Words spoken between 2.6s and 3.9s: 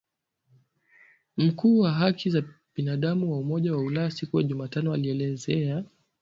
binadamu wa Umoja wa